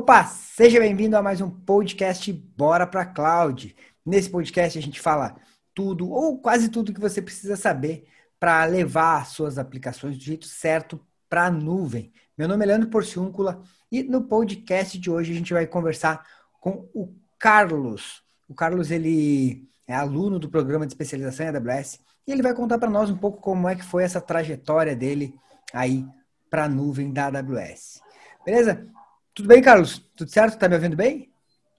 [0.00, 3.76] Opa, seja bem-vindo a mais um podcast Bora para Cloud.
[4.04, 5.36] Nesse podcast a gente fala
[5.74, 8.06] tudo ou quase tudo que você precisa saber
[8.38, 12.10] para levar suas aplicações do jeito certo para a nuvem.
[12.36, 16.26] Meu nome é Leandro Porciúncula e no podcast de hoje a gente vai conversar
[16.58, 18.22] com o Carlos.
[18.48, 22.78] O Carlos ele é aluno do programa de especialização em AWS e ele vai contar
[22.78, 25.38] para nós um pouco como é que foi essa trajetória dele
[25.74, 26.06] aí
[26.48, 28.00] para a nuvem da AWS.
[28.46, 28.90] Beleza?
[29.40, 29.98] Tudo bem, Carlos?
[30.14, 30.58] Tudo certo?
[30.58, 31.32] Tá me ouvindo bem?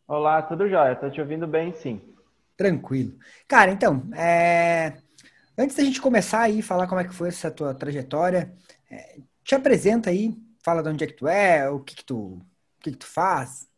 [0.07, 0.95] Olá, tudo jóia.
[0.95, 2.01] Tô te ouvindo bem, sim.
[2.57, 3.13] Tranquilo.
[3.47, 4.93] Cara, então, é...
[5.55, 8.51] antes da gente começar aí, falar como é que foi essa tua trajetória,
[8.89, 9.20] é...
[9.43, 10.34] te apresenta aí,
[10.65, 12.41] fala de onde é que tu é, o que que tu, o
[12.79, 13.70] que que tu faz.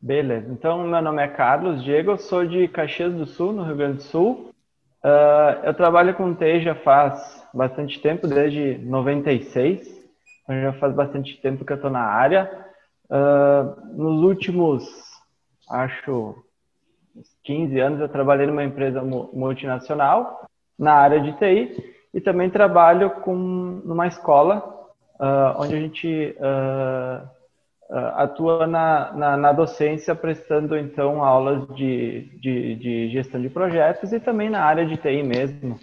[0.00, 0.52] Beleza.
[0.52, 3.96] Então, meu nome é Carlos Diego, eu sou de Caxias do Sul, no Rio Grande
[3.96, 4.54] do Sul.
[5.02, 9.99] Uh, eu trabalho com TI já faz bastante tempo, desde 96.
[10.50, 12.50] Então já faz bastante tempo que eu estou na área.
[13.08, 14.84] Uh, nos últimos,
[15.70, 16.34] acho,
[17.44, 23.32] 15 anos, eu trabalhei numa empresa multinacional na área de TI e também trabalho com
[23.84, 24.58] numa escola
[25.20, 27.28] uh, onde a gente uh,
[28.16, 34.18] atua na, na, na, docência, prestando então aulas de, de, de gestão de projetos e
[34.18, 35.78] também na área de TI mesmo,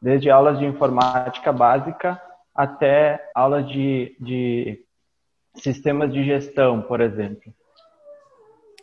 [0.00, 2.20] desde aulas de informática básica
[2.54, 4.84] até aulas de, de
[5.54, 7.52] sistemas de gestão, por exemplo.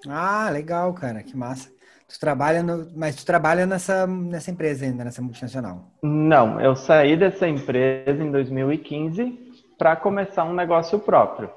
[0.07, 1.69] Ah, legal, cara, que massa.
[2.07, 5.91] Tu trabalha no, mas tu trabalha nessa, nessa empresa ainda, nessa multinacional?
[6.01, 9.37] Não, eu saí dessa empresa em 2015
[9.77, 11.51] para começar um negócio próprio.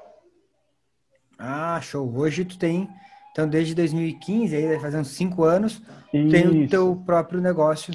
[1.39, 2.07] Ah, show.
[2.15, 2.87] Hoje tu tem,
[3.31, 5.81] então desde 2015, aí vai fazer uns cinco anos,
[6.13, 6.29] Isso.
[6.29, 7.91] tem o teu próprio negócio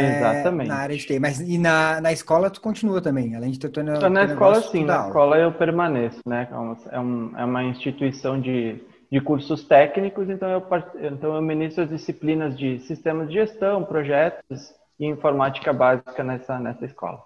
[0.00, 0.68] Exatamente.
[0.68, 1.18] Na área de TI.
[1.18, 4.60] Mas e na, na escola tu continua também, além de ter teu, teu Na escola
[4.62, 5.08] sim, na aula.
[5.08, 6.48] escola eu permaneço, né?
[6.90, 10.66] É, um, é uma instituição de, de cursos técnicos, então eu,
[11.12, 16.84] então eu ministro as disciplinas de sistemas de gestão, projetos e informática básica nessa, nessa
[16.84, 17.22] escola.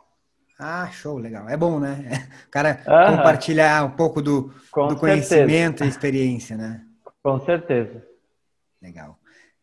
[0.59, 1.49] Ah, show, legal.
[1.49, 2.27] É bom, né?
[2.49, 3.17] O cara Aham.
[3.17, 6.83] compartilhar um pouco do, do conhecimento e experiência, né?
[7.23, 8.03] Com certeza.
[8.81, 9.19] Legal.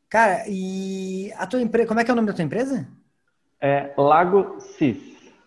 [0.10, 2.88] Cara, e a tua empresa, como é que é o nome da tua empresa?
[3.64, 4.98] É Lago Cis.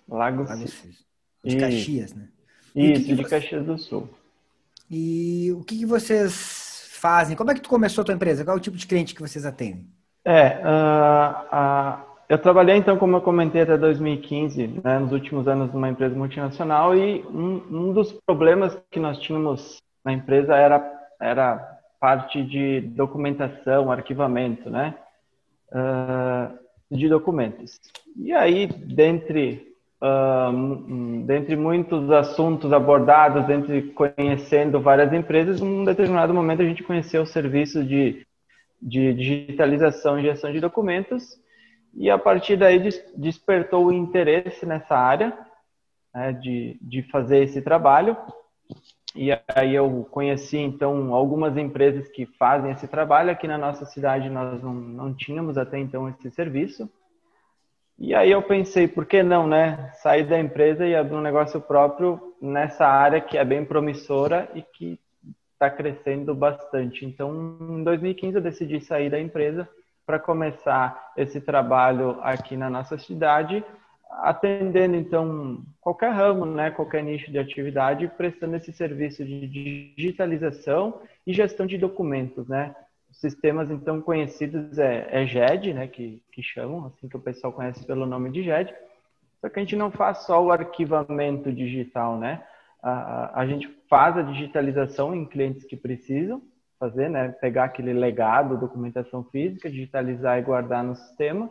[0.08, 1.04] Lago, Lago Cis.
[1.44, 2.28] De Caxias, né?
[2.74, 3.28] Isso, que que de você...
[3.28, 4.08] Caxias do Sul.
[4.90, 7.36] E o que, que, vocês fazem?
[7.36, 8.42] Como é que tu começou a tua empresa?
[8.42, 9.86] Qual é o tipo de cliente que vocês atendem?
[10.24, 15.72] É, uh, uh, eu trabalhei então, como eu comentei, até 2015, né, nos últimos anos
[15.74, 21.56] numa empresa multinacional e um, um dos problemas que nós tínhamos na empresa era, era
[22.00, 24.94] parte de documentação, arquivamento, né?
[25.70, 27.78] Uh, de documentos.
[28.18, 29.74] E aí, dentre,
[31.26, 37.26] dentre muitos assuntos abordados, dentre conhecendo várias empresas, num determinado momento a gente conheceu o
[37.26, 38.26] serviço de,
[38.80, 41.38] de digitalização e gestão de documentos,
[41.94, 42.78] e a partir daí
[43.16, 45.36] despertou o interesse nessa área
[46.14, 48.16] né, de, de fazer esse trabalho.
[49.14, 53.30] E aí eu conheci então algumas empresas que fazem esse trabalho.
[53.30, 56.90] Aqui na nossa cidade nós não, não tínhamos até então esse serviço.
[57.98, 59.90] E aí eu pensei, por que não, né?
[59.94, 64.62] Sair da empresa e abrir um negócio próprio nessa área que é bem promissora e
[64.62, 65.00] que
[65.52, 67.06] está crescendo bastante.
[67.06, 69.66] Então, em 2015 eu decidi sair da empresa
[70.04, 73.64] para começar esse trabalho aqui na nossa cidade
[74.10, 81.32] atendendo então qualquer ramo, né, qualquer nicho de atividade, prestando esse serviço de digitalização e
[81.32, 82.74] gestão de documentos, né?
[83.20, 87.84] Sistemas então conhecidos é, é GED, né, que, que chamam, assim que o pessoal conhece
[87.86, 88.74] pelo nome de GED.
[89.40, 92.44] Só que a gente não faz só o arquivamento digital, né?
[92.82, 96.42] A, a gente faz a digitalização em clientes que precisam
[96.78, 97.28] fazer, né?
[97.40, 101.50] Pegar aquele legado, documentação física, digitalizar e guardar no sistema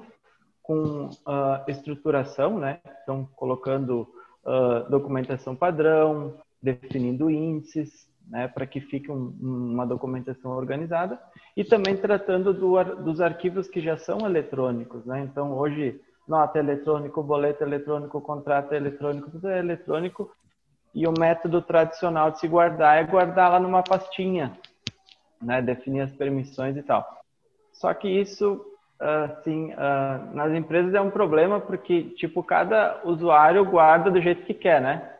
[0.61, 2.79] com uh, estruturação, né?
[3.03, 4.07] Então, colocando
[4.43, 8.47] uh, documentação padrão, definindo índices, né?
[8.47, 11.19] Para que fique um, uma documentação organizada
[11.55, 15.21] e também tratando do, dos arquivos que já são eletrônicos, né?
[15.21, 20.31] Então, hoje, nota eletrônico, boleto eletrônico, contrato eletrônico, tudo é eletrônico
[20.93, 24.57] e o método tradicional de se guardar é guardar lá numa pastinha,
[25.41, 25.61] né?
[25.61, 27.05] Definir as permissões e tal.
[27.73, 28.65] Só que isso
[28.99, 29.73] assim,
[30.33, 35.14] nas empresas é um problema porque, tipo, cada usuário guarda do jeito que quer, né?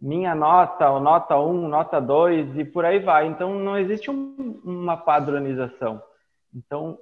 [0.00, 3.26] Minha nota, ou nota 1, nota 2 e por aí vai.
[3.26, 6.02] Então, não existe um, uma padronização.
[6.54, 6.98] Então,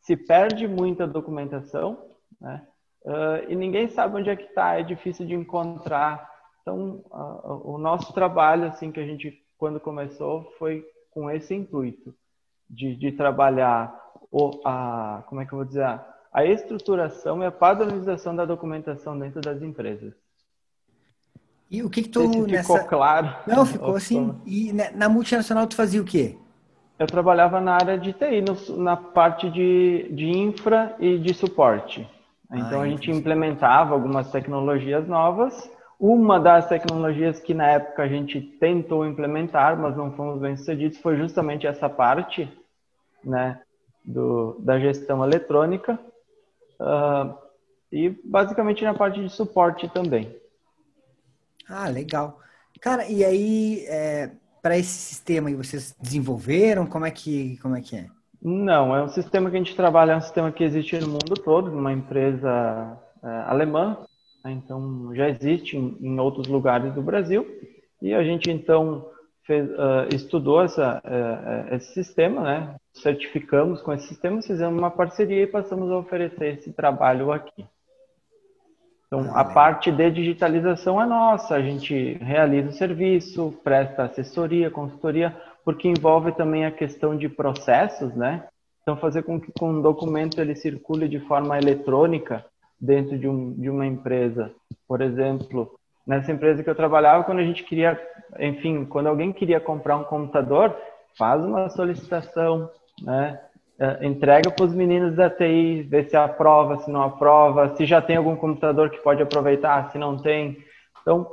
[0.00, 1.98] se perde muita documentação,
[2.40, 2.66] né?
[3.04, 6.28] Uh, e ninguém sabe onde é que está, é difícil de encontrar.
[6.62, 12.14] Então, uh, o nosso trabalho, assim, que a gente quando começou, foi com esse intuito
[12.70, 13.92] de, de trabalhar
[14.30, 16.00] o, a, como é que eu vou dizer,
[16.32, 20.14] a estruturação e a padronização da documentação dentro das empresas.
[21.70, 22.84] E o que que tu ficou nessa...
[22.84, 23.34] claro?
[23.46, 24.34] Não, ficou assim.
[24.46, 26.36] E na multinacional tu fazia o quê?
[26.98, 32.08] Eu trabalhava na área de TI, no, na parte de, de infra e de suporte.
[32.50, 35.70] Então ah, a gente implementava algumas tecnologias novas.
[36.00, 40.98] Uma das tecnologias que na época a gente tentou implementar, mas não fomos bem sucedidos,
[40.98, 42.50] foi justamente essa parte,
[43.22, 43.60] né,
[44.04, 45.98] do, da gestão eletrônica.
[46.80, 47.34] Uh,
[47.92, 50.34] e basicamente na parte de suporte também.
[51.68, 52.40] Ah, legal.
[52.80, 54.30] Cara, e aí, é,
[54.62, 56.86] para esse sistema vocês desenvolveram?
[56.86, 58.06] Como é que, como é, que é?
[58.40, 61.34] Não, é um sistema que a gente trabalha, é um sistema que existe no mundo
[61.34, 63.98] todo, numa empresa é, alemã,
[64.44, 64.52] né?
[64.52, 67.46] então já existe em, em, outros lugares do Brasil,
[68.00, 69.10] e a gente então
[69.44, 72.76] fez, uh, estudou essa, uh, esse sistema, né?
[72.92, 77.66] certificamos com esse sistema, fizemos uma parceria e passamos a oferecer esse trabalho aqui.
[79.08, 84.70] Então, ah, a parte de digitalização é nossa, a gente realiza o serviço, presta assessoria,
[84.70, 85.34] consultoria,
[85.64, 88.46] porque envolve também a questão de processos, né?
[88.82, 92.44] Então, fazer com que um documento ele circule de forma eletrônica
[92.80, 94.52] dentro de, um, de uma empresa.
[94.86, 95.74] Por exemplo,
[96.06, 98.00] nessa empresa que eu trabalhava, quando a gente queria,
[98.38, 100.74] enfim, quando alguém queria comprar um computador,
[101.16, 102.70] faz uma solicitação,
[103.02, 103.40] né?
[103.80, 108.02] É, entrega para os meninos da TI, ver se aprova, se não aprova, se já
[108.02, 110.58] tem algum computador que pode aproveitar, se não tem.
[111.00, 111.30] Então,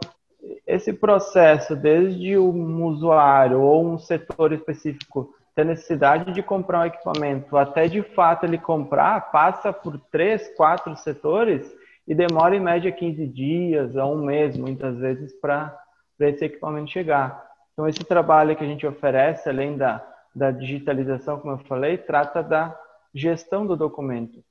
[0.68, 7.58] esse processo, desde um usuário ou um setor específico ter necessidade de comprar um equipamento,
[7.58, 11.66] até de fato ele comprar, passa por três, quatro setores
[12.08, 15.76] e demora em média 15 dias a um mês, muitas vezes, para
[16.20, 17.44] esse equipamento chegar.
[17.74, 22.44] Então, esse trabalho que a gente oferece, além da da digitalização, como eu falei, trata
[22.44, 22.78] da
[23.14, 24.44] gestão do documento.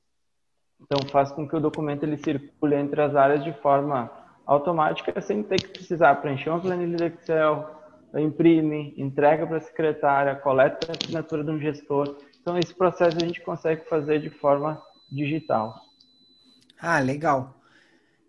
[0.81, 4.11] Então, faz com que o documento ele circule entre as áreas de forma
[4.45, 7.69] automática, sem ter que precisar preencher uma planilha de Excel,
[8.15, 12.17] imprime, entrega para a secretária, coleta a assinatura de um gestor.
[12.41, 14.81] Então, esse processo a gente consegue fazer de forma
[15.11, 15.75] digital.
[16.79, 17.55] Ah, legal.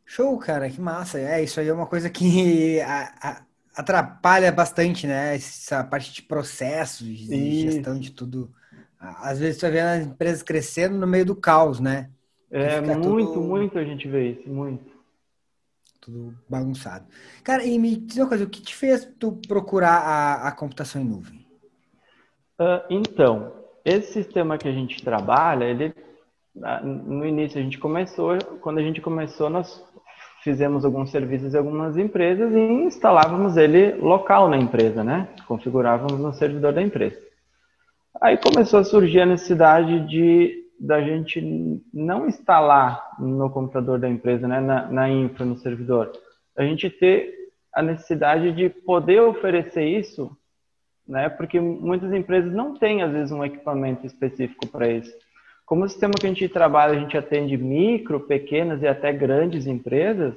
[0.04, 1.18] Show, cara, que massa.
[1.18, 3.45] É, isso aí é uma coisa que a, a,
[3.76, 5.36] atrapalha bastante, né?
[5.36, 8.50] Essa parte de processos, de gestão de tudo.
[8.98, 12.10] Às vezes você vê as empresas crescendo no meio do caos, né?
[12.50, 13.40] É, muito, tudo...
[13.42, 14.96] muito a gente vê isso, muito.
[16.00, 17.06] Tudo bagunçado.
[17.44, 21.02] Cara, e me diz uma coisa, o que te fez tu procurar a, a computação
[21.02, 21.46] em nuvem?
[22.58, 23.52] Uh, então,
[23.84, 25.94] esse sistema que a gente trabalha, ele
[26.82, 29.84] no início a gente começou, quando a gente começou, nós
[30.46, 35.26] fizemos alguns serviços em algumas empresas e instalávamos ele local na empresa, né?
[35.48, 37.18] Configurávamos no servidor da empresa.
[38.20, 41.40] Aí começou a surgir a necessidade de da gente
[41.92, 46.12] não instalar no computador da empresa, né, na, na infra, no servidor,
[46.54, 47.34] a gente ter
[47.74, 50.30] a necessidade de poder oferecer isso,
[51.08, 55.10] né, porque muitas empresas não têm às vezes um equipamento específico para isso.
[55.66, 59.66] Como o sistema que a gente trabalha, a gente atende micro, pequenas e até grandes
[59.66, 60.32] empresas,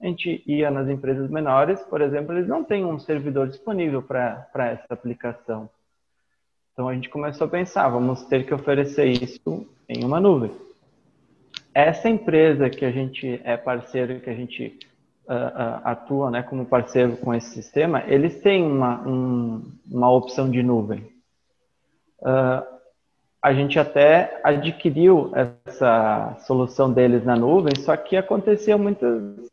[0.00, 4.48] a gente ia nas empresas menores, por exemplo, eles não têm um servidor disponível para
[4.54, 5.68] essa aplicação.
[6.72, 10.52] Então a gente começou a pensar, vamos ter que oferecer isso em uma nuvem.
[11.74, 14.78] Essa empresa que a gente é parceiro, que a gente
[15.26, 20.48] uh, uh, atua né, como parceiro com esse sistema, eles têm uma, um, uma opção
[20.48, 21.12] de nuvem.
[22.20, 22.79] Uh,
[23.42, 29.50] a gente até adquiriu essa solução deles na nuvem, só que acontecia muitas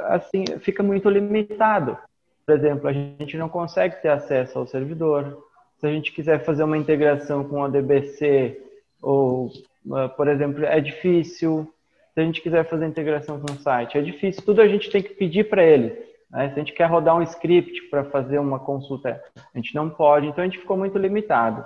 [0.00, 1.96] assim, fica muito limitado.
[2.44, 5.38] Por exemplo, a gente não consegue ter acesso ao servidor.
[5.78, 8.60] Se a gente quiser fazer uma integração com a DBC
[9.00, 9.50] ou,
[9.92, 11.72] ah, por exemplo, é difícil.
[12.12, 14.42] Se a gente quiser fazer integração com o site, é difícil.
[14.44, 15.92] Tudo a gente tem que pedir para eles.
[16.30, 16.48] Né?
[16.48, 20.26] Se a gente quer rodar um script para fazer uma consulta, a gente não pode.
[20.26, 21.64] Então a gente ficou muito limitado.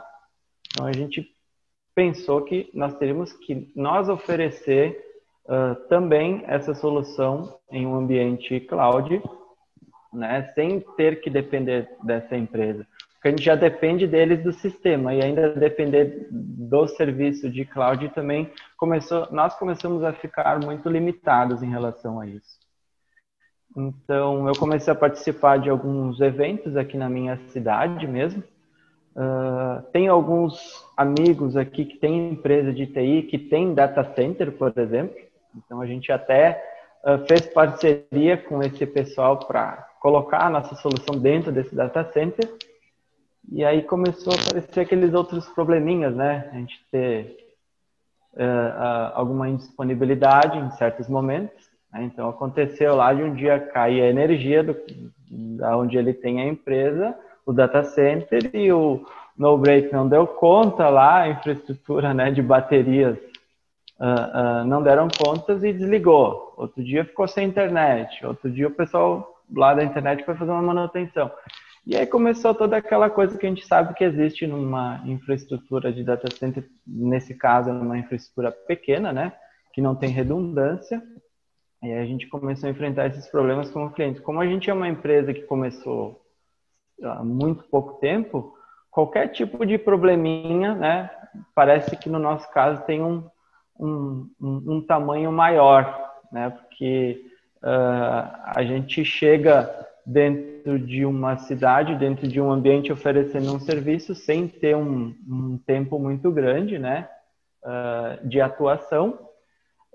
[0.70, 1.33] Então a gente
[1.94, 4.98] pensou que nós teríamos que nós oferecer
[5.44, 9.22] uh, também essa solução em um ambiente cloud,
[10.12, 12.86] né, sem ter que depender dessa empresa.
[13.14, 18.08] Porque a gente já depende deles do sistema e ainda depender do serviço de cloud
[18.10, 22.62] também começou, nós começamos a ficar muito limitados em relação a isso.
[23.76, 28.42] Então, eu comecei a participar de alguns eventos aqui na minha cidade mesmo,
[29.16, 34.72] Uh, tem alguns amigos aqui que têm empresa de TI, que tem data center, por
[34.76, 35.14] exemplo.
[35.56, 36.62] Então, a gente até
[37.04, 42.52] uh, fez parceria com esse pessoal para colocar a nossa solução dentro desse data center.
[43.52, 46.48] E aí começou a aparecer aqueles outros probleminhas, né?
[46.52, 47.36] A gente ter
[48.34, 51.70] uh, alguma indisponibilidade em certos momentos.
[51.92, 52.04] Né?
[52.04, 54.76] Então aconteceu lá de um dia cair a energia do,
[55.56, 57.16] da onde ele tem a empresa,
[57.46, 59.04] o data center e o
[59.36, 63.18] no break não deu conta lá, a infraestrutura né, de baterias
[63.98, 66.54] uh, uh, não deram contas e desligou.
[66.56, 70.62] Outro dia ficou sem internet, outro dia o pessoal lá da internet foi fazer uma
[70.62, 71.30] manutenção.
[71.86, 76.02] E aí começou toda aquela coisa que a gente sabe que existe numa infraestrutura de
[76.02, 79.34] data center, nesse caso, uma infraestrutura pequena, né?
[79.74, 81.02] Que não tem redundância.
[81.82, 84.22] E aí a gente começou a enfrentar esses problemas como cliente.
[84.22, 86.23] Como a gente é uma empresa que começou
[87.02, 88.54] há muito pouco tempo,
[88.90, 91.10] qualquer tipo de probleminha, né?
[91.54, 93.28] Parece que no nosso caso tem um,
[93.78, 96.50] um, um, tamanho maior, né?
[96.50, 97.24] Porque
[97.62, 99.68] uh, a gente chega
[100.06, 105.58] dentro de uma cidade, dentro de um ambiente oferecendo um serviço sem ter um, um
[105.58, 107.08] tempo muito grande, né,
[107.62, 109.18] uh, de atuação.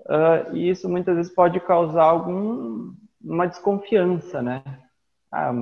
[0.00, 2.92] Uh, e isso muitas vezes pode causar algum
[3.22, 4.62] uma desconfiança, né?
[5.32, 5.52] Ah,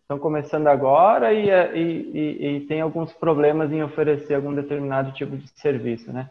[0.00, 5.36] estão começando agora e, e, e, e, tem alguns problemas em oferecer algum determinado tipo
[5.36, 6.28] de serviço, né?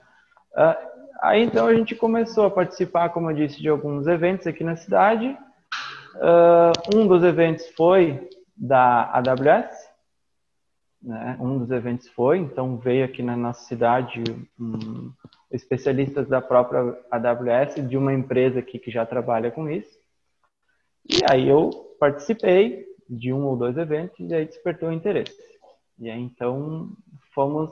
[0.53, 0.75] Uh,
[1.21, 4.75] aí então a gente começou a participar, como eu disse, de alguns eventos aqui na
[4.75, 5.37] cidade
[6.15, 9.89] Uh, um dos eventos foi da AWS,
[11.01, 11.37] né?
[11.39, 14.21] um dos eventos foi, então veio aqui na nossa cidade
[14.59, 15.11] um,
[15.49, 19.97] especialistas da própria AWS, de uma empresa aqui que já trabalha com isso.
[21.09, 21.69] E aí eu
[22.01, 25.37] participei de um ou dois eventos e aí despertou interesse.
[25.99, 26.89] E aí então
[27.31, 27.71] fomos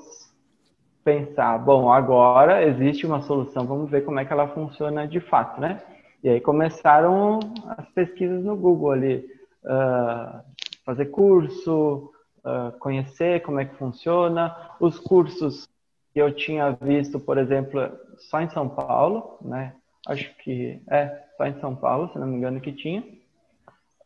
[1.04, 5.60] pensar, bom, agora existe uma solução, vamos ver como é que ela funciona de fato,
[5.60, 5.82] né?
[6.24, 7.40] E aí começaram
[7.76, 9.26] as pesquisas no Google ali,
[9.64, 10.44] uh,
[10.86, 12.12] fazer curso,
[12.46, 14.56] uh, conhecer como é que funciona.
[14.80, 15.68] Os cursos
[16.14, 17.82] que eu tinha visto, por exemplo,
[18.18, 19.74] só em São Paulo, né?
[20.08, 23.04] Acho que é só em São Paulo, se não me engano, que tinha.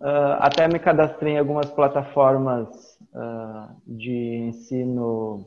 [0.01, 2.67] Uh, até me cadastrei em algumas plataformas
[3.85, 5.45] de ensino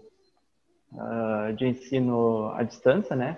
[1.56, 3.36] de ensino à distância, né?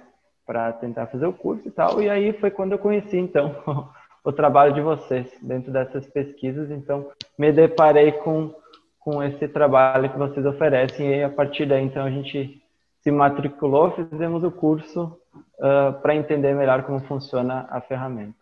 [0.48, 2.02] para tentar fazer o curso e tal.
[2.02, 3.54] E aí foi quando eu conheci, então,
[4.24, 6.70] o trabalho de vocês dentro dessas pesquisas.
[6.70, 8.54] Então, me deparei com,
[8.98, 11.18] com esse trabalho que vocês oferecem.
[11.18, 12.62] E a partir daí, então, a gente
[13.02, 15.20] se matriculou, fizemos o curso
[15.58, 18.38] uh, para entender melhor como funciona a ferramenta.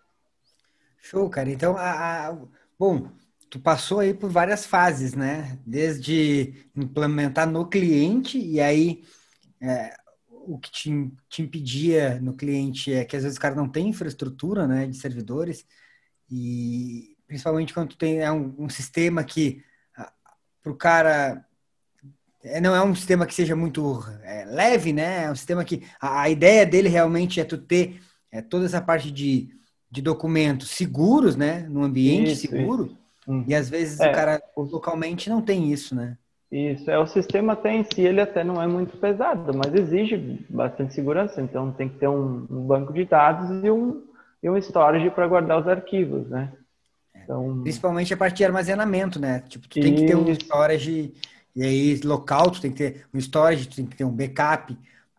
[1.09, 1.49] Show, cara.
[1.49, 2.39] Então, a, a,
[2.77, 3.09] bom,
[3.49, 5.57] tu passou aí por várias fases, né?
[5.65, 9.05] Desde implementar no cliente e aí
[9.61, 9.97] é,
[10.29, 13.89] o que te, te impedia no cliente é que às vezes o cara não tem
[13.89, 15.65] infraestrutura né, de servidores
[16.29, 19.65] e principalmente quando tu tem é um, um sistema que
[20.63, 21.47] para o cara
[22.43, 25.25] é, não é um sistema que seja muito é, leve, né?
[25.25, 28.01] É um sistema que a, a, ideia dele realmente é tu ter
[28.33, 29.57] é, toda essa parte de,
[29.97, 31.67] de documentos seguros, né?
[31.71, 32.85] Num ambiente isso, seguro.
[32.85, 32.99] Isso.
[33.27, 33.45] Hum.
[33.49, 34.11] E às vezes é.
[34.11, 36.17] o cara localmente não tem isso, né?
[36.53, 40.45] Isso, é o sistema até em si, ele até não é muito pesado, mas exige
[40.49, 44.03] bastante segurança, então tem que ter um, um banco de dados e um,
[44.41, 46.53] e um storage para guardar os arquivos, né?
[47.17, 47.63] Então...
[47.63, 49.43] Principalmente a parte de armazenamento, né?
[49.49, 51.15] Tipo, tu tem que ter um storage,
[51.57, 54.77] e aí local, tu tem que ter um storage, tu tem que ter um backup,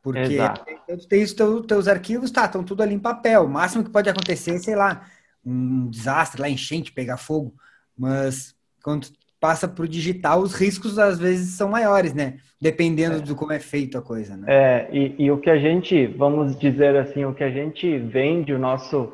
[0.07, 0.65] porque Exato.
[0.87, 3.43] tu tem os teus, teus arquivos, tá, estão tudo ali em papel.
[3.43, 5.05] O máximo que pode acontecer, sei lá,
[5.45, 7.53] um desastre lá, enchente, pegar fogo,
[7.97, 12.37] mas quando passa para o digital, os riscos às vezes são maiores, né?
[12.59, 13.19] Dependendo é.
[13.19, 14.45] do como é feito a coisa, né?
[14.47, 18.53] É, e, e, o que a gente, vamos dizer assim, o que a gente vende,
[18.53, 19.11] o nosso,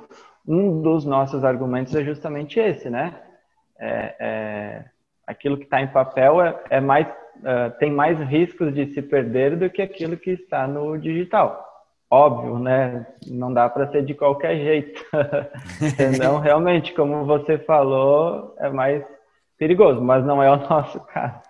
[0.48, 3.20] um dos nossos argumentos é justamente esse, né?
[3.80, 4.86] É, é
[5.26, 7.08] aquilo que está em papel é, é mais,
[7.44, 11.66] é, tem mais riscos de se perder do que aquilo que está no digital.
[12.10, 13.08] Óbvio, né?
[13.28, 15.04] Não dá para ser de qualquer jeito.
[16.00, 19.04] Então, realmente, como você falou, é mais
[19.58, 21.42] perigoso, mas não é o nosso caso.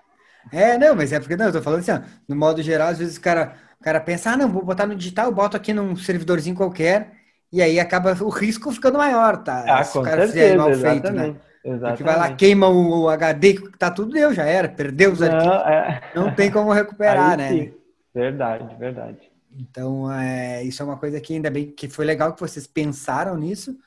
[0.52, 3.00] É, não, mas é porque não, eu tô falando assim, ó, no modo geral, às
[3.00, 5.96] vezes o cara, o cara pensa, ah, não, vou botar no digital, boto aqui num
[5.96, 7.14] servidorzinho qualquer,
[7.52, 9.64] e aí acaba o risco ficando maior, tá?
[9.68, 11.36] Ah, Se com o cara certeza, mal feito, né?
[11.64, 11.98] Exatamente.
[11.98, 15.68] Porque vai lá, queima o, HD, tá tudo deu, já era, perdeu os não, arquivos.
[15.68, 16.02] É...
[16.14, 17.50] Não tem como recuperar, aí, né?
[17.50, 17.74] Sim.
[18.14, 19.32] Verdade, verdade.
[19.56, 23.38] Então, é, isso é uma coisa que ainda bem que foi legal que vocês pensaram
[23.38, 23.78] nisso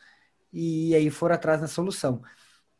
[0.52, 2.22] e aí foram atrás da solução.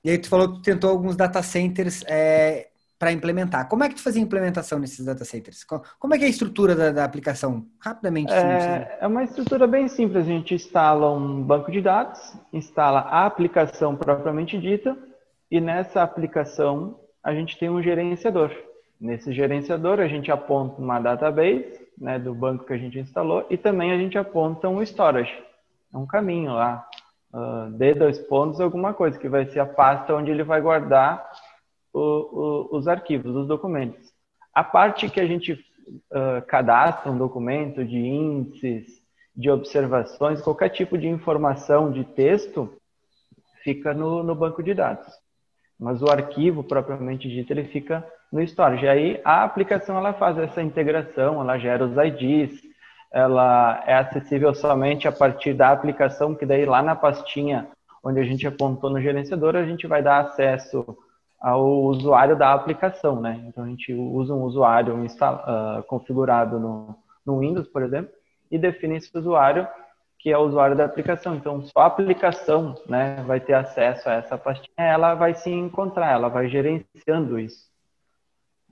[0.03, 3.69] E aí tu falou que tu tentou alguns data centers é, para implementar.
[3.69, 5.65] Como é que tu fazia a implementação nesses data centers?
[5.65, 7.67] Como é que é a estrutura da, da aplicação?
[7.79, 8.33] Rapidamente.
[8.33, 10.25] É, é, uma estrutura bem simples.
[10.25, 12.21] A gente instala um banco de dados,
[12.53, 14.97] instala a aplicação propriamente dita,
[15.50, 18.50] e nessa aplicação a gente tem um gerenciador.
[18.99, 23.57] Nesse gerenciador, a gente aponta uma database né, do banco que a gente instalou e
[23.57, 25.33] também a gente aponta um storage,
[25.93, 26.87] é um caminho lá,
[27.33, 31.31] uh, de dois pontos, alguma coisa, que vai ser a pasta onde ele vai guardar
[31.97, 34.12] o, o, os arquivos, os documentos.
[34.53, 39.03] A parte que a gente uh, cadastra um documento de índices,
[39.35, 42.71] de observações, qualquer tipo de informação de texto,
[43.65, 45.07] fica no, no banco de dados.
[45.81, 48.85] Mas o arquivo propriamente dito, ele fica no storage.
[48.85, 52.61] E aí a aplicação ela faz essa integração, ela gera os IDs,
[53.11, 57.69] ela é acessível somente a partir da aplicação, que daí lá na pastinha
[58.05, 60.97] onde a gente apontou no gerenciador, a gente vai dar acesso
[61.40, 63.45] ao usuário da aplicação, né?
[63.47, 68.11] Então a gente usa um usuário uh, configurado no, no Windows, por exemplo,
[68.50, 69.66] e define esse usuário
[70.19, 71.37] que é o usuário da aplicação.
[71.37, 76.12] Então só a aplicação, né, vai ter acesso a essa pastinha, ela vai se encontrar,
[76.12, 77.71] ela vai gerenciando isso.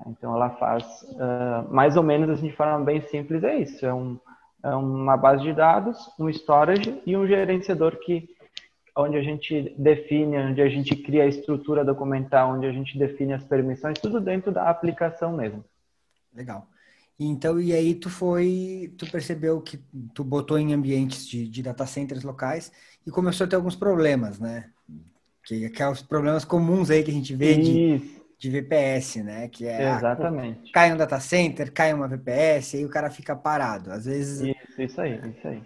[0.06, 3.94] Então ela faz uh, mais ou menos assim de forma bem simples é isso, é,
[3.94, 4.18] um,
[4.64, 8.28] é uma base de dados, um storage e um gerenciador que
[8.96, 13.32] onde a gente define, onde a gente cria a estrutura documental, onde a gente define
[13.32, 15.64] as permissões, tudo dentro da aplicação mesmo.
[16.34, 16.68] Legal.
[17.18, 19.78] Então, e aí tu foi, tu percebeu que
[20.12, 22.72] tu botou em ambientes de, de data centers locais
[23.06, 24.70] e começou a ter alguns problemas, né?
[25.44, 29.48] Que aqueles problemas comuns aí que a gente vê de, de VPS, né?
[29.48, 30.70] Que é ah, exatamente.
[30.70, 33.92] Ah, cai um data center, cai uma VPS, aí o cara fica parado.
[33.92, 34.40] Às vezes.
[34.40, 35.62] Isso, isso aí, isso aí.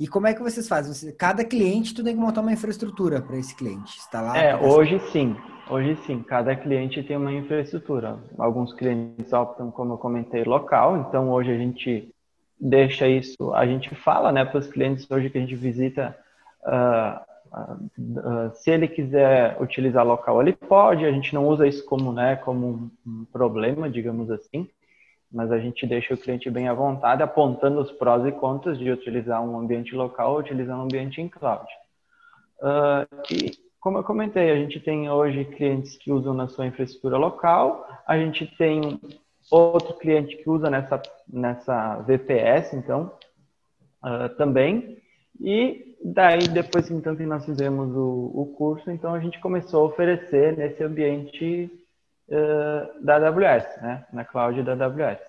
[0.00, 1.12] E como é que vocês fazem?
[1.12, 4.36] Cada cliente tu tem que montar uma infraestrutura para esse cliente instalar?
[4.36, 5.36] É, hoje sim.
[5.70, 8.18] Hoje sim, cada cliente tem uma infraestrutura.
[8.36, 10.96] Alguns clientes optam, como eu comentei, local.
[10.96, 12.12] Então hoje a gente
[12.58, 16.16] deixa isso, a gente fala, né, para os clientes hoje que a gente visita,
[16.64, 17.20] uh,
[17.56, 21.04] uh, uh, se ele quiser utilizar local, ele pode.
[21.04, 24.68] A gente não usa isso como, né, como um problema, digamos assim
[25.32, 28.90] mas a gente deixa o cliente bem à vontade, apontando os prós e contras de
[28.90, 31.66] utilizar um ambiente local ou utilizar um ambiente em cloud.
[32.60, 37.16] Uh, e, como eu comentei, a gente tem hoje clientes que usam na sua infraestrutura
[37.16, 39.00] local, a gente tem
[39.50, 43.12] outro cliente que usa nessa, nessa VPS, então,
[44.04, 44.98] uh, também.
[45.40, 49.86] E daí, depois então que nós fizemos o, o curso, então a gente começou a
[49.86, 51.70] oferecer nesse ambiente
[52.28, 54.04] uh, da AWS, né?
[54.12, 55.20] na cloud da AWS.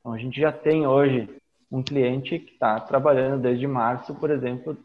[0.00, 1.28] Então, a gente já tem hoje
[1.70, 4.76] um cliente que está trabalhando desde março, por exemplo,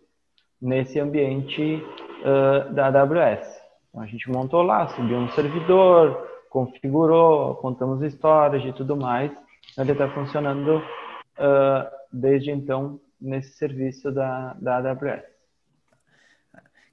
[0.62, 1.84] nesse ambiente
[2.22, 3.62] uh, da AWS.
[3.89, 9.32] Então, a gente montou lá, subiu um servidor, configurou, contamos storage e tudo mais.
[9.78, 15.24] Ele está funcionando uh, desde então nesse serviço da, da AWS.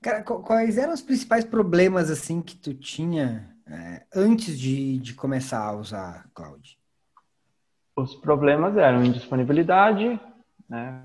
[0.02, 5.64] Cara, quais eram os principais problemas assim que tu tinha é, antes de, de começar
[5.64, 6.78] a usar cloud?
[7.96, 10.18] Os problemas eram indisponibilidade,
[10.68, 11.02] né?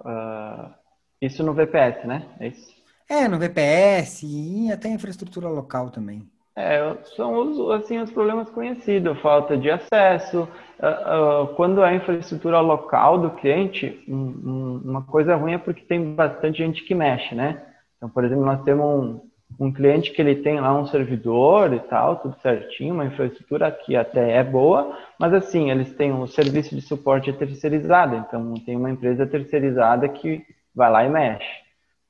[0.00, 0.72] Uh,
[1.20, 2.26] isso no VPS, né?
[2.40, 2.72] É isso?
[3.08, 6.28] É, no VPS e até infraestrutura local também.
[6.56, 10.48] É, são os, assim, os problemas conhecidos, falta de acesso.
[10.78, 15.82] Uh, uh, quando é infraestrutura local do cliente, um, um, uma coisa ruim é porque
[15.82, 17.62] tem bastante gente que mexe, né?
[17.96, 19.20] Então, por exemplo, nós temos um,
[19.58, 23.96] um cliente que ele tem lá um servidor e tal, tudo certinho, uma infraestrutura que
[23.96, 28.90] até é boa, mas assim, eles têm um serviço de suporte terceirizado, então tem uma
[28.90, 30.42] empresa terceirizada que
[30.74, 31.62] vai lá e mexe.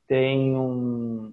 [0.07, 1.33] Tem um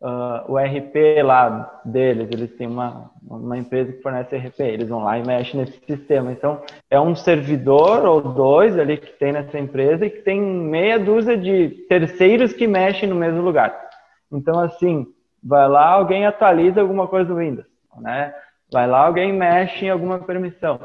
[0.00, 5.02] uh, o RP lá deles, eles têm uma, uma empresa que fornece RP, eles vão
[5.02, 6.32] lá e mexem nesse sistema.
[6.32, 10.98] Então, é um servidor ou dois ali que tem nessa empresa e que tem meia
[10.98, 13.74] dúzia de terceiros que mexem no mesmo lugar.
[14.30, 15.06] Então, assim,
[15.42, 17.66] vai lá, alguém atualiza alguma coisa no Windows,
[17.98, 18.34] né?
[18.72, 20.78] Vai lá, alguém mexe em alguma permissão.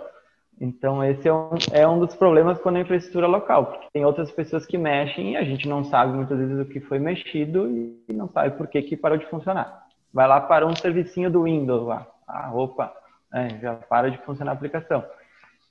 [0.60, 4.32] Então, esse é um, é um dos problemas quando a infraestrutura local, porque tem outras
[4.32, 8.14] pessoas que mexem e a gente não sabe muitas vezes o que foi mexido e
[8.14, 9.84] não sabe por que, que parou de funcionar.
[10.14, 12.08] Vai lá para um servicinho do Windows lá.
[12.28, 12.94] Ah, opa,
[13.34, 15.04] é, já para de funcionar a aplicação.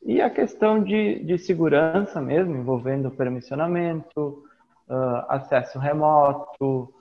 [0.05, 4.43] E a questão de, de segurança mesmo, envolvendo permissionamento,
[4.89, 6.93] uh, acesso remoto,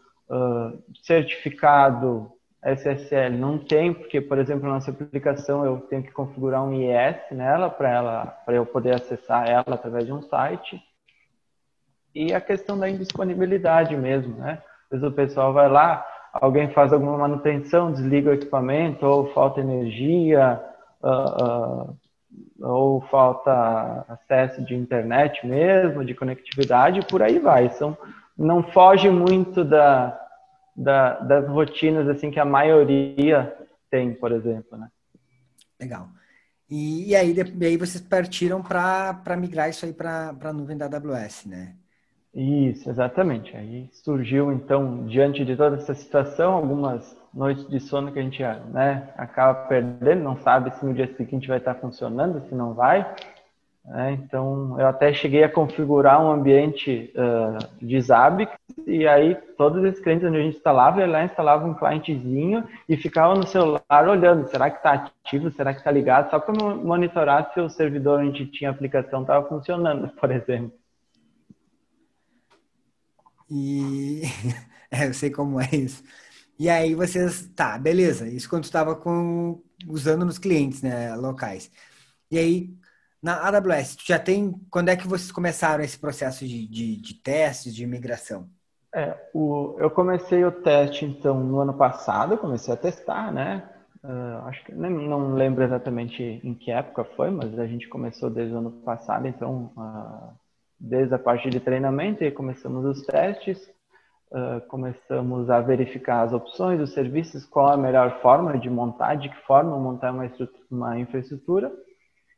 [1.04, 2.32] certificado
[2.64, 7.18] SSL não tem, porque, por exemplo, na nossa aplicação eu tenho que configurar um IS
[7.32, 10.80] nela para ela, para eu poder acessar ela através de um site.
[12.14, 14.62] E a questão da indisponibilidade mesmo, né?
[14.86, 19.60] Às vezes o pessoal vai lá, alguém faz alguma manutenção, desliga o equipamento, ou falta
[19.60, 20.62] energia,
[21.02, 21.98] uh, uh,
[22.62, 27.70] ou falta acesso de internet mesmo, de conectividade, por aí vai.
[27.70, 27.98] São,
[28.38, 30.21] não foge muito da,
[30.82, 33.56] da, das rotinas assim que a maioria
[33.90, 34.88] tem, por exemplo, né?
[35.80, 36.10] Legal.
[36.70, 40.86] E, e aí, e aí vocês partiram para migrar isso aí para a nuvem da
[40.86, 41.76] AWS, né?
[42.34, 43.56] Isso, exatamente.
[43.56, 48.42] Aí surgiu, então, diante de toda essa situação, algumas noites de sono que a gente
[48.72, 53.06] né, acaba perdendo, não sabe se no dia seguinte vai estar funcionando, se não vai.
[53.88, 58.52] É, então, eu até cheguei a configurar um ambiente uh, de Zabbix
[58.86, 62.96] e aí todos esses clientes onde a gente instalava, ele lá instalava um clientezinho e
[62.96, 67.52] ficava no celular olhando, será que está ativo, será que está ligado, só para monitorar
[67.54, 70.74] se o servidor onde tinha a aplicação estava funcionando, por exemplo.
[73.50, 74.22] E
[74.92, 76.04] é, eu sei como é isso.
[76.58, 78.28] E aí vocês, tá, beleza.
[78.28, 78.98] Isso quando estava
[79.88, 81.72] usando nos clientes, né, locais.
[82.30, 82.81] E aí
[83.22, 84.54] na AWS, já tem.
[84.70, 88.50] Quando é que vocês começaram esse processo de, de, de testes, de migração?
[88.94, 93.70] É, o, eu comecei o teste, então, no ano passado, comecei a testar, né?
[94.04, 98.56] Uh, acho que não lembro exatamente em que época foi, mas a gente começou desde
[98.56, 100.34] o ano passado, então, uh,
[100.80, 103.60] desde a parte de treinamento, e começamos os testes,
[104.32, 109.30] uh, começamos a verificar as opções, os serviços, qual a melhor forma de montar, de
[109.30, 110.30] que forma montar uma,
[110.72, 111.72] uma infraestrutura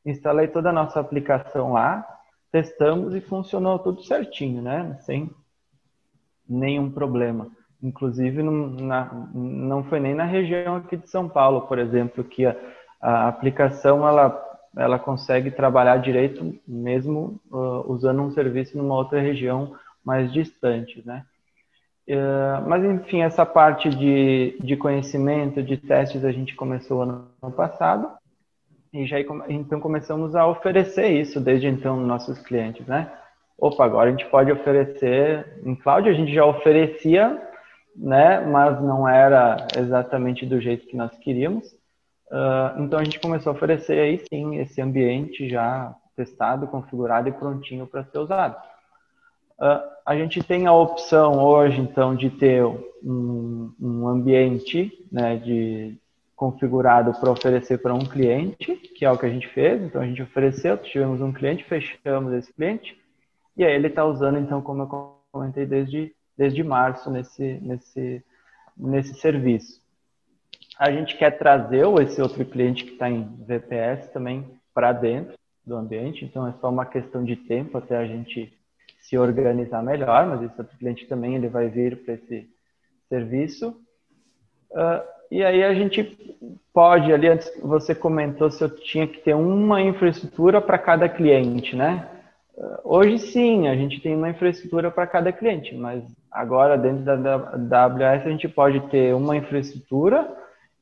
[0.05, 2.05] instalei toda a nossa aplicação lá,
[2.51, 4.97] testamos e funcionou tudo certinho, né?
[5.01, 5.29] Sem
[6.47, 7.47] nenhum problema.
[7.81, 12.45] Inclusive, não, na, não foi nem na região aqui de São Paulo, por exemplo, que
[12.45, 12.55] a,
[13.01, 14.41] a aplicação ela,
[14.77, 21.25] ela consegue trabalhar direito mesmo uh, usando um serviço numa outra região mais distante, né?
[22.07, 28.09] Uh, mas, enfim, essa parte de, de conhecimento, de testes, a gente começou ano passado.
[28.93, 29.17] E já
[29.49, 33.11] então começamos a oferecer isso desde então nos nossos clientes, né?
[33.57, 37.41] Opa, agora a gente pode oferecer em cloud, a gente já oferecia,
[37.95, 38.41] né?
[38.41, 41.71] Mas não era exatamente do jeito que nós queríamos.
[42.31, 47.31] Uh, então a gente começou a oferecer aí sim esse ambiente já testado, configurado e
[47.31, 48.55] prontinho para ser usado.
[49.59, 55.97] Uh, a gente tem a opção hoje então de ter um, um ambiente né, de,
[56.35, 59.81] configurado para oferecer para um cliente, que é o que a gente fez.
[59.81, 62.97] Então a gente ofereceu, tivemos um cliente, fechamos esse cliente,
[63.55, 68.23] e aí ele está usando, então, como eu comentei desde, desde março nesse, nesse,
[68.75, 69.81] nesse serviço.
[70.79, 75.75] A gente quer trazer esse outro cliente que está em VPS também para dentro do
[75.75, 78.51] ambiente, então é só uma questão de tempo até a gente
[78.99, 82.49] se organizar melhor, mas esse outro cliente também ele vai vir para esse
[83.07, 83.69] serviço.
[84.71, 86.15] Uh, e aí a gente
[86.71, 91.75] pode, ali antes você comentou se eu tinha que ter uma infraestrutura para cada cliente,
[91.75, 92.07] né?
[92.83, 98.27] Hoje sim, a gente tem uma infraestrutura para cada cliente, mas agora dentro da AWS
[98.27, 100.31] a gente pode ter uma infraestrutura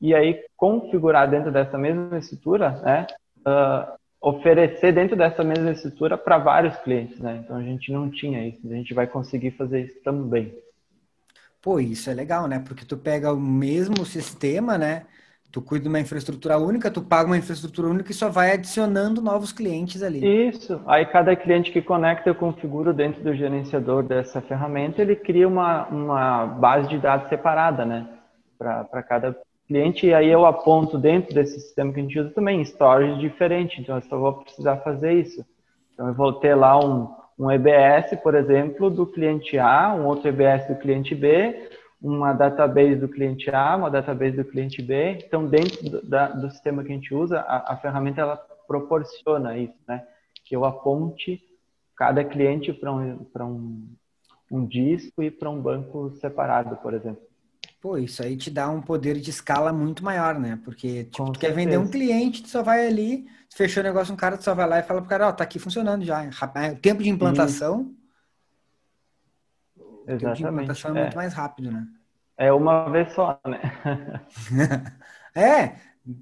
[0.02, 3.08] e aí configurar dentro dessa mesma estrutura, né?
[3.48, 7.40] Uh, oferecer dentro dessa mesma estrutura para vários clientes, né?
[7.42, 10.54] Então a gente não tinha isso, a gente vai conseguir fazer isso também.
[11.62, 12.60] Pô, isso é legal, né?
[12.60, 15.04] Porque tu pega o mesmo sistema, né?
[15.52, 19.22] Tu cuida de uma infraestrutura única, tu paga uma infraestrutura única e só vai adicionando
[19.22, 20.48] novos clientes ali.
[20.48, 20.82] Isso.
[20.88, 25.88] Aí cada cliente que conecta, eu configuro dentro do gerenciador dessa ferramenta, ele cria uma,
[25.88, 28.08] uma base de dados separada, né?
[28.58, 30.08] Para cada cliente.
[30.08, 33.82] E aí eu aponto dentro desse sistema que a gente usa também storage diferente.
[33.82, 35.46] Então eu só vou precisar fazer isso.
[35.94, 40.28] Então eu vou ter lá um, um EBS, por exemplo, do cliente A, um outro
[40.28, 45.18] EBS do cliente B, uma database do cliente A, uma database do cliente B.
[45.26, 49.58] Então, dentro do, da, do sistema que a gente usa, a, a, ferramenta ela proporciona
[49.58, 50.06] isso, né?
[50.46, 51.42] Que eu aponte
[51.96, 53.96] cada cliente para um, um,
[54.52, 57.24] um disco e para um banco separado, por exemplo.
[57.82, 60.60] Pô, isso aí te dá um poder de escala muito maior, né?
[60.64, 64.18] Porque tipo, tu quer vender um cliente, tu só vai ali, fechou o negócio, um
[64.18, 66.24] cara, tu só vai lá e fala pro cara, ó, oh, tá aqui funcionando já.
[66.72, 67.92] O tempo de implantação.
[70.08, 70.14] Exatamente.
[70.14, 71.88] O tempo de implantação é, é muito mais rápido, né?
[72.38, 73.60] É uma vez só, né?
[75.34, 75.76] é,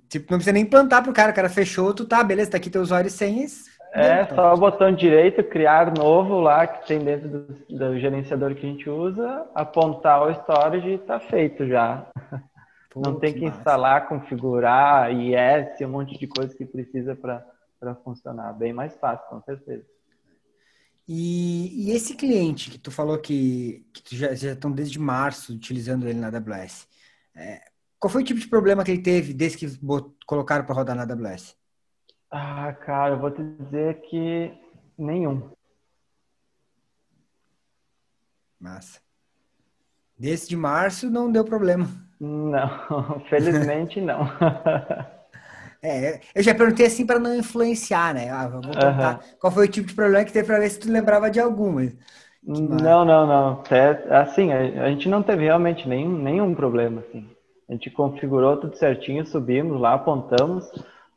[0.08, 2.70] tipo, não precisa nem implantar pro cara, o cara fechou, tu tá, beleza, tá aqui
[2.70, 7.28] teu usuário e senhas, é, só o botão direito, criar novo lá que tem dentro
[7.28, 12.08] do, do gerenciador que a gente usa, apontar o storage e está feito já.
[12.90, 13.58] Putz, Não tem que massa.
[13.58, 18.54] instalar, configurar, IS, um monte de coisa que precisa para funcionar.
[18.54, 19.86] Bem mais fácil, com certeza.
[21.08, 26.08] E, e, esse cliente que tu falou que, que já, já estão desde março utilizando
[26.08, 26.88] ele na AWS,
[27.36, 27.62] é,
[28.00, 29.80] qual foi o tipo de problema que ele teve desde que
[30.26, 31.59] colocaram para rodar na AWS?
[32.32, 34.52] Ah, cara, eu vou te dizer que
[34.98, 35.50] nenhum.
[38.60, 39.00] Massa.
[40.18, 41.88] Desse de março não deu problema.
[42.20, 44.20] Não, felizmente não.
[45.82, 48.30] É, eu já perguntei assim para não influenciar, né?
[48.30, 49.38] Ah, vou perguntar uhum.
[49.40, 51.96] qual foi o tipo de problema que teve para ver se tu lembrava de algumas.
[52.44, 53.64] Não, não, não.
[53.72, 57.30] É, assim, a, a, gente não teve realmente nenhum, nenhum problema, assim.
[57.70, 60.70] A gente configurou tudo certinho, subimos lá, apontamos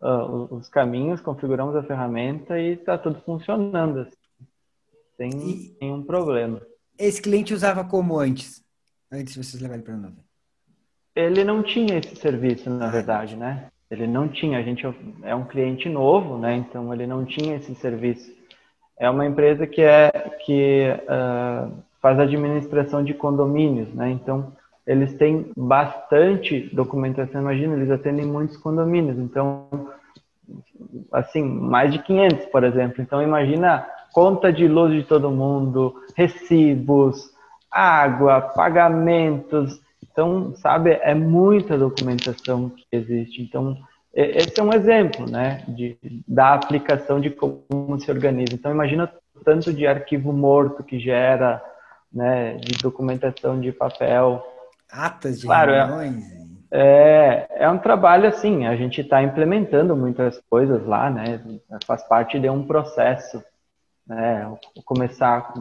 [0.02, 4.16] uh, os caminhos, configuramos a ferramenta e está tudo funcionando, assim,
[5.16, 6.60] sem e nenhum problema.
[6.98, 8.62] Esse cliente usava como antes?
[9.10, 10.24] Antes de vocês levarem para a nuvem?
[11.14, 13.68] Ele não tinha esse serviço, na verdade, né?
[13.90, 14.84] Ele não tinha, a gente
[15.22, 16.54] é um cliente novo, né?
[16.56, 18.32] Então ele não tinha esse serviço.
[18.98, 20.10] É uma empresa que é
[20.44, 24.10] que uh, faz administração de condomínios, né?
[24.10, 24.52] Então
[24.86, 27.40] eles têm bastante documentação.
[27.40, 29.18] Imagina, eles atendem muitos condomínios.
[29.18, 29.68] Então,
[31.12, 33.00] assim, mais de 500, por exemplo.
[33.00, 37.30] Então imagina conta de luz de todo mundo, recibos,
[37.70, 39.80] água, pagamentos,
[40.12, 43.40] então, sabe, é muita documentação que existe.
[43.40, 43.78] Então,
[44.14, 45.96] esse é um exemplo, né, de,
[46.28, 48.52] da aplicação de como se organiza.
[48.52, 51.62] Então, imagina o tanto de arquivo morto que gera,
[52.12, 54.44] né, de documentação de papel.
[54.92, 56.24] Atas de claro, é reuniões.
[56.70, 61.40] É, é, é um trabalho assim, a gente está implementando muitas coisas lá, né,
[61.86, 63.42] faz parte de um processo,
[64.06, 65.52] né, começar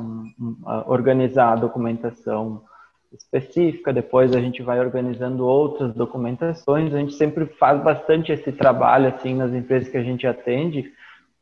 [0.66, 2.64] a organizar a documentação,
[3.12, 6.94] específica, depois a gente vai organizando outras documentações.
[6.94, 10.92] A gente sempre faz bastante esse trabalho assim nas empresas que a gente atende.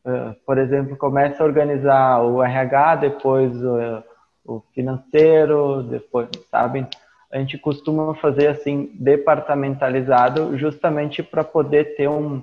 [0.04, 4.04] Uh, por exemplo, começa a organizar o RH, depois uh,
[4.43, 6.88] o financeiro, depois, sabem?
[7.32, 12.42] A gente costuma fazer assim departamentalizado, justamente para poder ter um,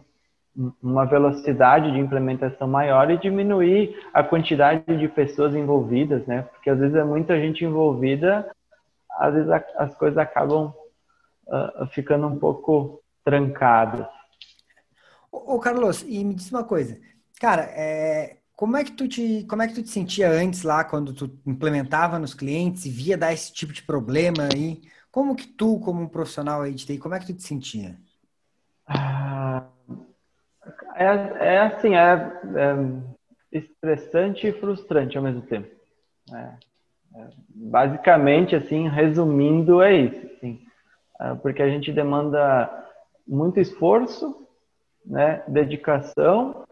[0.82, 6.42] uma velocidade de implementação maior e diminuir a quantidade de pessoas envolvidas, né?
[6.52, 8.48] Porque às vezes é muita gente envolvida
[9.16, 10.72] às vezes a, as coisas acabam
[11.46, 14.06] uh, ficando um pouco trancadas.
[15.32, 17.00] Ô, ô, Carlos, e me diz uma coisa,
[17.40, 20.82] cara, é, como é que tu te, como é que tu te sentia antes lá
[20.82, 24.80] quando tu implementava nos clientes e via dar esse tipo de problema aí?
[25.12, 27.96] Como que tu, como um profissional aí de TI, como é que tu te sentia?
[28.86, 29.66] Ah,
[30.94, 32.32] é, é assim, é,
[33.52, 35.68] é estressante e frustrante ao mesmo tempo.
[36.32, 36.66] É,
[37.48, 40.26] Basicamente, assim, resumindo, é isso.
[40.34, 40.60] Assim,
[41.18, 42.86] ah, porque a gente demanda
[43.26, 44.46] muito esforço,
[45.04, 46.66] né, dedicação,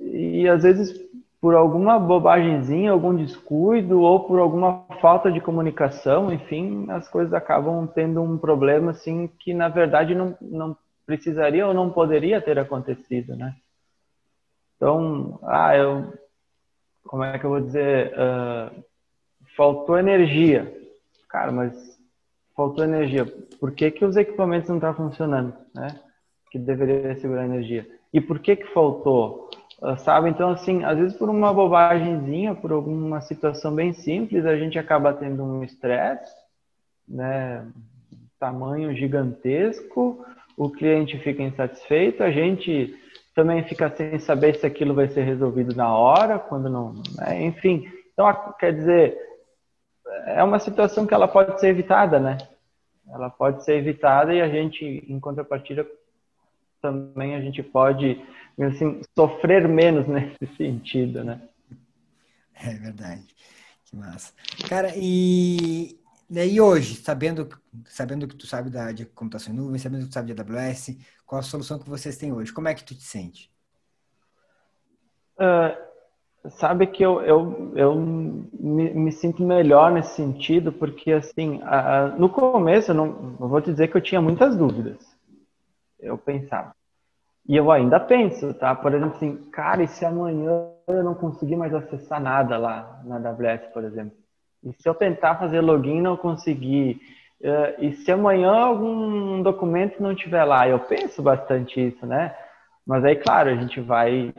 [0.00, 1.07] e às vezes
[1.40, 7.86] por alguma bobagemzinha, algum descuido ou por alguma falta de comunicação, enfim, as coisas acabam
[7.86, 13.36] tendo um problema assim que na verdade não, não precisaria ou não poderia ter acontecido,
[13.36, 13.54] né?
[14.76, 16.12] Então, ah, eu,
[17.04, 18.84] como é que eu vou dizer, uh,
[19.56, 20.72] faltou energia.
[21.28, 21.98] Cara, mas
[22.56, 23.26] faltou energia.
[23.58, 25.88] Por que, que os equipamentos não estão tá funcionando, né?
[26.50, 27.88] Que deveria segurar energia.
[28.12, 29.50] E por que que faltou?
[29.80, 30.28] Uh, sabe?
[30.28, 35.12] Então, assim, às vezes por uma bobagemzinha, por alguma situação bem simples, a gente acaba
[35.12, 36.34] tendo um estresse,
[37.06, 37.64] né?
[38.40, 40.24] Tamanho gigantesco,
[40.56, 42.94] o cliente fica insatisfeito, a gente
[43.34, 47.44] também fica sem saber se aquilo vai ser resolvido na hora, quando não, né?
[47.44, 47.88] enfim.
[48.12, 48.26] Então,
[48.58, 49.16] quer dizer,
[50.26, 52.38] é uma situação que ela pode ser evitada, né?
[53.08, 55.86] Ela pode ser evitada e a gente, em contrapartida,
[56.80, 58.22] também a gente pode,
[58.60, 61.40] assim, sofrer menos nesse sentido, né?
[62.54, 63.26] É verdade.
[63.84, 64.32] Que massa.
[64.68, 67.48] Cara, e daí hoje, sabendo,
[67.86, 70.98] sabendo que tu sabe da de computação em nuvem, sabendo que tu sabe de AWS,
[71.24, 72.52] qual a solução que vocês têm hoje?
[72.52, 73.50] Como é que tu te sente?
[75.36, 75.88] Uh,
[76.50, 82.08] Sabe que eu, eu, eu me, me, sinto melhor nesse sentido, porque assim, a, a,
[82.10, 83.06] no começo, eu não,
[83.38, 85.07] não vou te dizer que eu tinha muitas dúvidas.
[86.00, 86.74] Eu pensava.
[87.48, 88.74] E eu ainda penso, tá?
[88.74, 93.16] Por exemplo, assim, cara, e se amanhã eu não conseguir mais acessar nada lá na
[93.16, 94.16] AWS, por exemplo?
[94.62, 97.00] E se eu tentar fazer login e não conseguir?
[97.40, 100.68] Uh, e se amanhã algum documento não estiver lá?
[100.68, 102.36] Eu penso bastante isso, né?
[102.86, 104.34] Mas aí, claro, a gente vai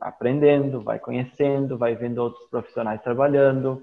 [0.00, 3.82] aprendendo, vai conhecendo, vai vendo outros profissionais trabalhando.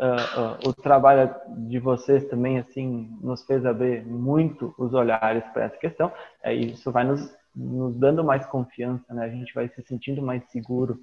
[0.00, 1.34] Uh, o trabalho
[1.68, 6.10] de vocês também assim nos fez abrir muito os olhares para essa questão.
[6.42, 9.26] É, isso vai nos, nos dando mais confiança, né?
[9.26, 10.98] A gente vai se sentindo mais seguro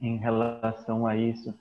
[0.00, 1.52] em relação a isso.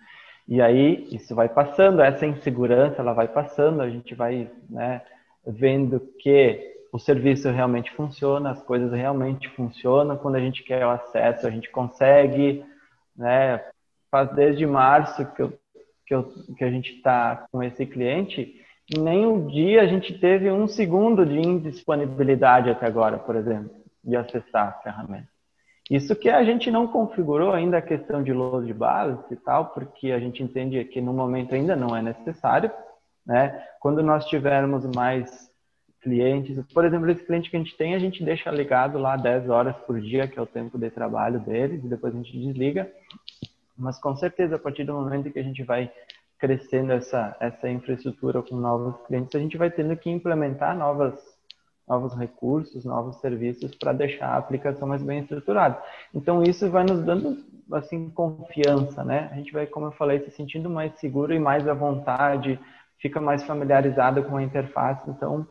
[0.48, 5.02] E aí isso vai passando, essa insegurança ela vai passando, a gente vai né,
[5.46, 10.18] vendo que o serviço realmente funciona, as coisas realmente funcionam.
[10.18, 12.63] Quando a gente quer o acesso, a gente consegue,
[13.15, 13.63] né?
[14.12, 15.54] Faz desde março que, eu,
[16.10, 16.24] que, eu,
[16.58, 18.60] que a gente está com esse cliente,
[18.98, 23.69] nem um dia a gente teve um segundo de indisponibilidade até agora, por exemplo.
[24.04, 25.28] de acessar a ferramenta.
[25.89, 30.12] Isso que a gente não configurou ainda a questão de load balance e tal, porque
[30.12, 32.72] a gente entende que no momento ainda não é necessário,
[33.26, 33.63] né?
[33.80, 35.50] Quando nós tivermos mais
[36.02, 39.50] clientes, por exemplo, esse cliente que a gente tem, a gente deixa ligado lá 10
[39.50, 42.89] horas por dia, que é o tempo de trabalho deles, e depois a gente desliga.
[43.80, 45.92] Mas com certeza, a partir do momento que a gente vai
[46.38, 51.20] crescendo essa, essa infraestrutura com novos clientes, a gente vai tendo que implementar novas
[51.89, 55.82] novos recursos, novos serviços para deixar a aplicação mais bem estruturada.
[56.13, 59.28] Então isso vai nos dando assim confiança, né?
[59.32, 62.60] A gente vai, como eu falei, se sentindo mais seguro e mais à vontade,
[63.00, 65.10] fica mais familiarizado com a interface.
[65.10, 65.48] Então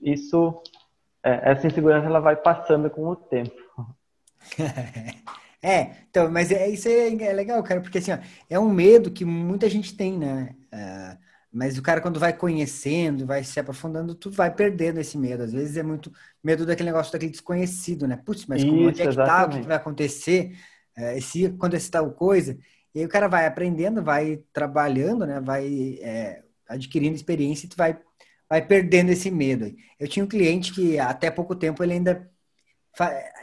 [0.00, 0.62] isso,
[1.24, 3.56] é, essa insegurança ela vai passando com o tempo.
[5.66, 9.10] É, então, mas é, isso é, é legal, cara, porque assim, ó, é um medo
[9.10, 10.54] que muita gente tem, né?
[10.72, 11.18] Uh,
[11.52, 15.42] mas o cara, quando vai conhecendo, vai se aprofundando, tu vai perdendo esse medo.
[15.42, 16.12] Às vezes é muito
[16.44, 18.16] medo daquele negócio daquele desconhecido, né?
[18.16, 19.46] Putz, mas como, onde é que tá?
[19.46, 20.56] O que vai acontecer?
[20.96, 22.56] É, se acontecer tal coisa?
[22.94, 25.40] E aí o cara vai aprendendo, vai trabalhando, né?
[25.40, 27.98] Vai é, adquirindo experiência e tu vai,
[28.48, 29.74] vai perdendo esse medo.
[29.98, 32.30] Eu tinha um cliente que até pouco tempo ele ainda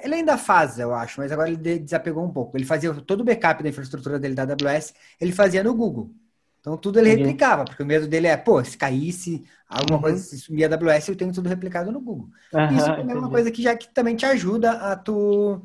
[0.02, 2.58] ele ainda faz, eu acho, mas agora ele desapegou um pouco.
[2.58, 6.12] Ele fazia todo o backup da infraestrutura dele da AWS, ele fazia no Google.
[6.60, 10.02] Então tudo ele replicava, porque o medo dele é, pô, se caísse alguma uhum.
[10.02, 12.30] coisa, se sumir a AWS, eu tenho tudo replicado no Google.
[12.54, 15.62] Uhum, Isso é uma coisa que já que também te ajuda a tu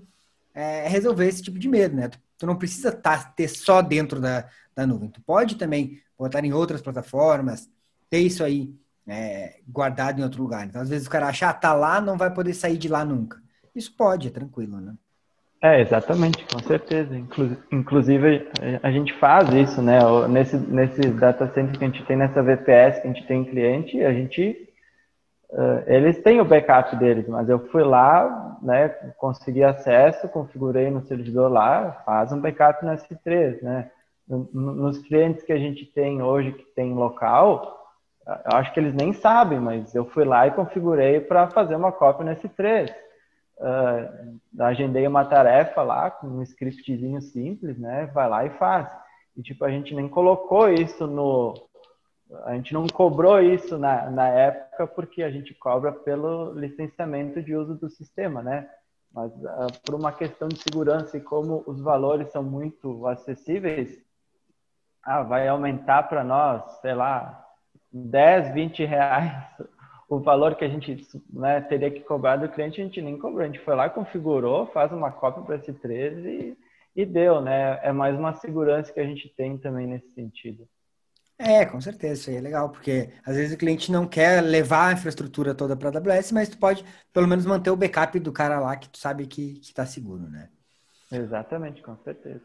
[0.52, 2.08] é, resolver esse tipo de medo, né?
[2.08, 5.08] Tu, tu não precisa tá, ter só dentro da, da nuvem.
[5.08, 7.70] Tu pode também botar em outras plataformas,
[8.10, 8.74] ter isso aí
[9.06, 10.66] é, guardado em outro lugar.
[10.66, 13.04] Então, às vezes o cara acha, ah, tá lá, não vai poder sair de lá
[13.04, 13.40] nunca.
[13.78, 14.92] Isso pode, é tranquilo, né?
[15.62, 17.16] É, exatamente, com certeza.
[17.70, 18.48] Inclusive,
[18.82, 20.00] a gente faz isso, né?
[20.28, 24.02] Nesse, nesse data center que a gente tem, nessa VPS que a gente tem cliente,
[24.02, 24.66] a gente.
[25.50, 28.88] Uh, eles têm o backup deles, mas eu fui lá, né?
[29.16, 33.90] Consegui acesso, configurei no servidor lá, faz um backup no S3, né?
[34.28, 37.78] Nos clientes que a gente tem hoje, que tem local,
[38.26, 41.92] eu acho que eles nem sabem, mas eu fui lá e configurei para fazer uma
[41.92, 42.92] cópia no S3
[43.58, 48.06] uh, agendei uma tarefa lá com um scriptzinho simples, né?
[48.06, 48.88] Vai lá e faz.
[49.36, 51.54] E tipo, a gente nem colocou isso no.
[52.44, 57.54] A gente não cobrou isso na, na época porque a gente cobra pelo licenciamento de
[57.54, 58.68] uso do sistema, né?
[59.12, 63.98] Mas uh, por uma questão de segurança e como os valores são muito acessíveis,
[65.02, 67.46] ah, vai aumentar para nós, sei lá,
[67.90, 69.32] 10, 20 reais
[70.08, 73.42] o valor que a gente né, teria que cobrar do cliente, a gente nem cobrou.
[73.42, 76.56] A gente foi lá, configurou, faz uma cópia para esse 13 e,
[76.96, 77.78] e deu, né?
[77.82, 80.66] É mais uma segurança que a gente tem também nesse sentido.
[81.38, 84.88] É, com certeza, isso aí é legal, porque às vezes o cliente não quer levar
[84.88, 88.32] a infraestrutura toda para a AWS, mas tu pode pelo menos manter o backup do
[88.32, 90.48] cara lá que tu sabe que está seguro, né?
[91.12, 92.42] Exatamente, com certeza.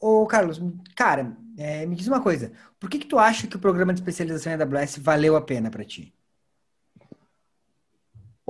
[0.00, 0.60] Ô, Carlos,
[0.96, 4.00] cara, é, me diz uma coisa, por que que tu acha que o programa de
[4.00, 6.12] especialização em AWS valeu a pena para ti?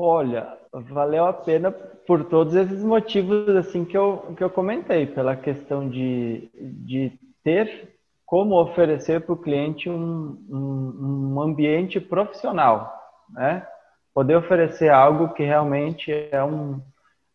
[0.03, 5.37] Olha, valeu a pena por todos esses motivos assim que eu, que eu comentei, pela
[5.37, 7.13] questão de, de
[7.45, 12.91] ter como oferecer para o cliente um, um, um, ambiente profissional,
[13.29, 13.67] né?
[14.15, 16.77] Poder oferecer algo que realmente é um,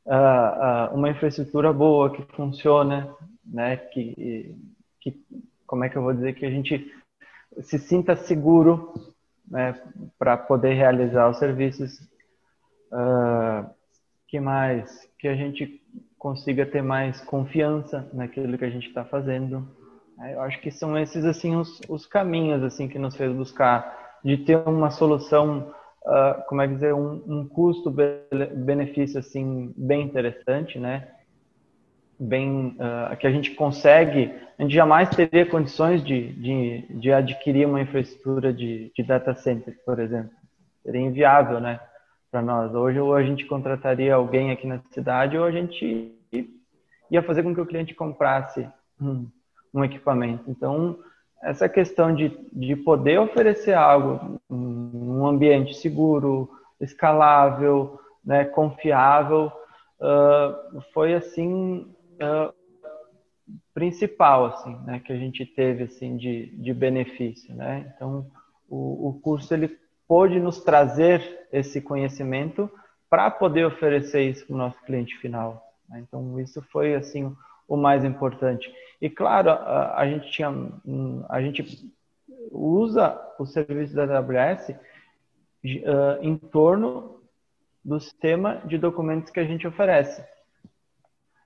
[0.08, 3.14] uh, uh, uma infraestrutura boa, que funciona,
[3.46, 3.78] né?
[3.78, 4.56] Que,
[5.00, 5.24] que,
[5.68, 6.92] como é que eu vou dizer, que a gente
[7.62, 8.92] se sinta seguro
[9.48, 9.80] né?
[10.18, 12.15] para poder realizar os serviços
[12.96, 13.70] Uh,
[14.26, 15.10] que mais?
[15.20, 15.82] Que a gente
[16.18, 19.68] consiga ter mais confiança naquilo que a gente está fazendo.
[20.32, 24.38] Eu acho que são esses assim os, os, caminhos assim que nos fez buscar de
[24.38, 25.74] ter uma solução,
[26.06, 31.10] uh, como é que dizer, um, um custo-benefício assim bem interessante, né?
[32.18, 37.68] Bem uh, que a gente consegue, a gente jamais teria condições de, de, de adquirir
[37.68, 40.32] uma infraestrutura de, de data center, por exemplo,
[40.82, 41.78] seria inviável, né?
[42.36, 42.76] Para nós.
[42.76, 46.14] Hoje ou a gente contrataria alguém aqui na cidade ou a gente
[47.10, 48.68] ia fazer com que o cliente comprasse
[49.00, 50.44] um, equipamento.
[50.52, 51.00] Então,
[51.42, 56.50] essa questão de, de poder oferecer algo, um ambiente seguro,
[56.82, 59.50] escalável, né, confiável,
[60.02, 62.54] uh, foi assim uh,
[63.74, 67.94] principal assim, né, que a gente teve assim de, de benefício, né?
[67.96, 68.30] Então,
[68.68, 72.70] o, o curso ele pôde nos trazer esse conhecimento
[73.10, 75.64] para poder oferecer isso para o nosso cliente final.
[75.90, 76.00] Né?
[76.00, 77.36] Então, isso foi assim
[77.68, 78.72] o mais importante.
[79.02, 80.50] E claro, a, gente tinha,
[81.30, 81.92] a gente
[82.52, 84.76] usa o serviço da AWS
[86.22, 87.20] em torno
[87.84, 90.24] do sistema de documentos que a gente oferece.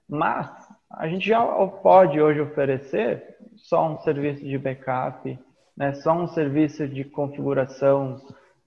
[0.07, 0.49] Mas
[0.89, 5.37] a gente já pode hoje oferecer só um serviço de backup,
[5.75, 8.19] né, só um serviço de configuração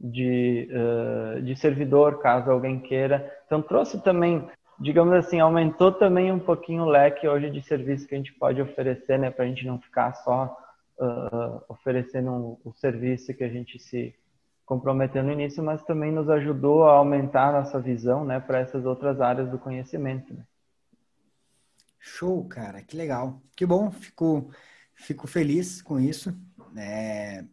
[0.03, 3.33] de, uh, de servidor, caso alguém queira.
[3.47, 4.49] Então trouxe também,
[4.81, 8.61] digamos assim, aumentou também um pouquinho o leque hoje de serviço que a gente pode
[8.61, 10.57] oferecer, né, para a gente não ficar só
[10.99, 14.13] uh, oferecendo o um, serviço que a gente se
[14.67, 18.85] comprometeu no início, mas também nos ajudou a aumentar a nossa visão, né, para essas
[18.85, 20.35] outras áreas do conhecimento.
[20.35, 20.45] Né?
[22.01, 23.41] Show, cara, que legal.
[23.55, 24.51] Que bom, fico,
[24.95, 26.37] fico feliz com isso.
[26.77, 27.45] É...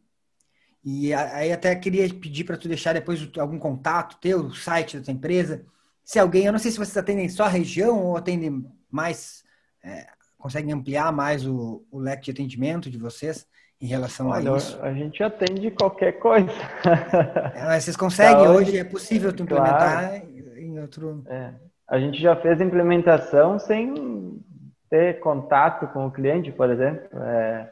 [0.84, 5.04] E aí até queria pedir para tu deixar depois algum contato teu, o site da
[5.04, 5.66] tua empresa.
[6.04, 9.44] Se alguém, eu não sei se vocês atendem só a região ou atendem mais,
[9.84, 10.08] é,
[10.38, 13.46] conseguem ampliar mais o, o, leque de atendimento de vocês
[13.80, 14.82] em relação Olha, a isso.
[14.82, 16.50] A gente atende qualquer coisa.
[17.54, 20.58] É, mas vocês conseguem então, hoje, é possível tu implementar claro.
[20.58, 21.24] em outro.
[21.28, 21.54] É.
[21.88, 24.42] A gente já fez a implementação sem
[24.90, 27.08] ter contato com o cliente, por exemplo.
[27.22, 27.70] É,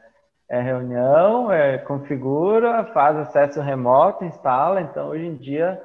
[0.48, 4.80] é reunião, é, configura, faz acesso remoto, instala.
[4.80, 5.80] Então, hoje em dia,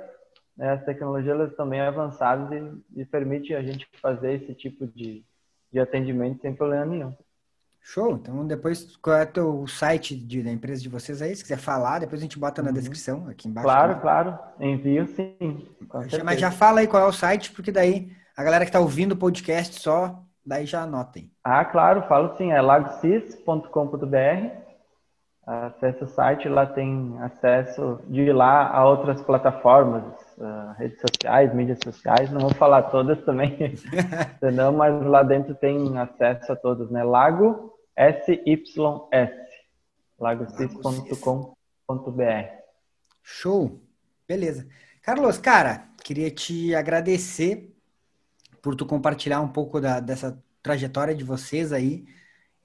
[0.58, 4.88] né, as tecnologias elas estão bem avançadas e, e permite a gente fazer esse tipo
[4.88, 5.24] de,
[5.72, 7.14] de atendimento sem problema nenhum.
[7.82, 8.14] Show!
[8.14, 11.36] Então, depois, qual é o site de, da empresa de vocês aí?
[11.36, 12.74] Se quiser falar, depois a gente bota na uhum.
[12.74, 13.68] descrição aqui embaixo.
[13.68, 14.02] Claro, também.
[14.02, 14.40] claro.
[14.58, 15.68] Envio sim.
[16.24, 19.12] Mas já fala aí qual é o site, porque daí a galera que está ouvindo
[19.12, 21.32] o podcast só, daí já anotem.
[21.44, 22.52] Ah, claro, falo sim.
[22.52, 24.64] É lagosis.com.br.
[25.46, 30.06] Acesse o site, lá tem acesso de lá a outras plataformas,
[30.38, 32.32] uh, redes sociais, mídias sociais.
[32.32, 33.76] Não vou falar todas também,
[34.40, 37.04] senão, mas lá dentro tem acesso a todos, né?
[37.04, 38.74] Lago SYS,
[40.18, 41.54] lagosis.com.br.
[43.22, 43.82] Show!
[44.26, 44.66] Beleza.
[45.02, 47.73] Carlos, cara, queria te agradecer
[48.64, 52.06] por tu compartilhar um pouco da, dessa trajetória de vocês aí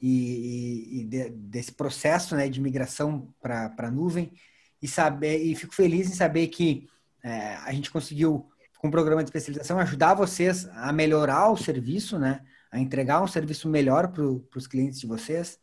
[0.01, 4.33] e, e de, desse processo né, de migração para a nuvem
[4.81, 6.89] e saber e fico feliz em saber que
[7.23, 12.17] é, a gente conseguiu com o programa de especialização ajudar vocês a melhorar o serviço,
[12.17, 15.59] né, a entregar um serviço melhor para os clientes de vocês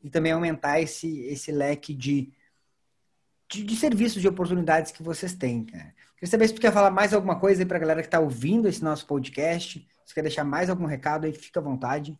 [0.00, 2.32] e também aumentar esse, esse leque de,
[3.50, 5.64] de, de serviços, de oportunidades que vocês têm.
[5.64, 5.92] Cara.
[6.22, 8.20] Queria saber se tu quer falar mais alguma coisa aí para a galera que está
[8.20, 9.84] ouvindo esse nosso podcast.
[10.06, 12.16] Se quer deixar mais algum recado aí, fica à vontade.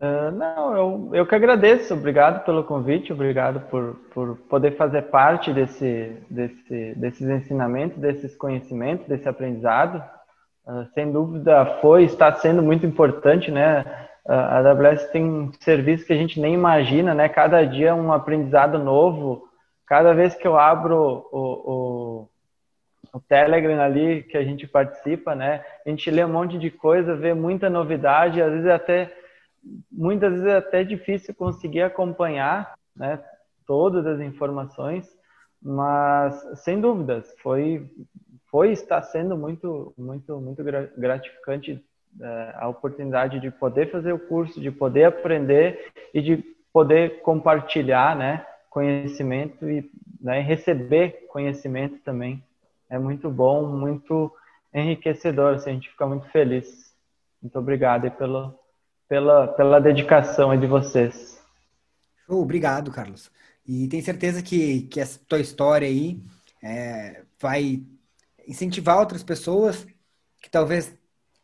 [0.00, 1.92] Uh, não, eu, eu que agradeço.
[1.92, 9.08] Obrigado pelo convite, obrigado por, por poder fazer parte desse, desse, desses ensinamentos, desses conhecimentos,
[9.08, 10.00] desse aprendizado.
[10.64, 13.80] Uh, sem dúvida foi, está sendo muito importante, né?
[14.24, 17.28] Uh, a AWS tem um serviço que a gente nem imagina, né?
[17.28, 19.48] Cada dia um aprendizado novo.
[19.84, 22.31] Cada vez que eu abro o, o
[23.12, 25.62] o Telegram ali que a gente participa, né?
[25.84, 29.14] A gente lê um monte de coisa, vê muita novidade, às vezes é até
[29.90, 33.22] muitas vezes é até difícil conseguir acompanhar, né,
[33.66, 35.06] todas as informações,
[35.62, 36.34] mas
[36.64, 37.88] sem dúvidas foi
[38.50, 40.64] foi está sendo muito muito muito
[40.96, 41.82] gratificante
[42.20, 48.16] é, a oportunidade de poder fazer o curso, de poder aprender e de poder compartilhar,
[48.16, 49.88] né, conhecimento e
[50.20, 52.42] né, receber conhecimento também
[52.92, 54.30] é muito bom, muito
[54.72, 56.92] enriquecedor, assim, a gente fica muito feliz.
[57.40, 58.54] Muito obrigado pelo,
[59.08, 61.42] pela, pela dedicação de vocês.
[62.26, 63.32] Show, obrigado, Carlos.
[63.66, 66.22] E tenho certeza que, que essa tua história aí
[66.62, 67.82] é, vai
[68.46, 69.86] incentivar outras pessoas
[70.42, 70.94] que talvez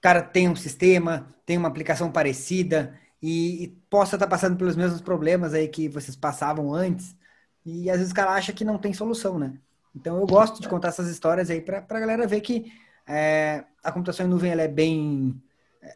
[0.02, 5.00] cara tenha um sistema, tenha uma aplicação parecida e, e possa estar passando pelos mesmos
[5.00, 7.16] problemas aí que vocês passavam antes.
[7.64, 9.58] E às vezes o cara acha que não tem solução, né?
[9.98, 12.72] Então eu gosto de contar essas histórias aí para a galera ver que
[13.06, 15.34] é, a computação em nuvem ela é bem
[15.82, 15.92] é,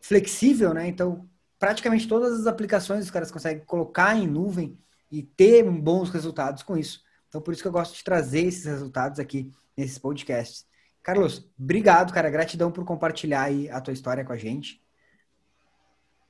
[0.00, 0.86] flexível, né?
[0.86, 1.28] Então
[1.58, 4.78] praticamente todas as aplicações os caras conseguem colocar em nuvem
[5.10, 7.02] e ter bons resultados com isso.
[7.28, 10.64] Então por isso que eu gosto de trazer esses resultados aqui nesses podcasts.
[11.02, 12.30] Carlos, obrigado, cara.
[12.30, 14.80] Gratidão por compartilhar aí a tua história com a gente.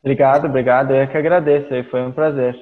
[0.02, 0.94] Obrigado, obrigado.
[0.94, 1.90] Eu que agradeço.
[1.90, 2.54] Foi um prazer.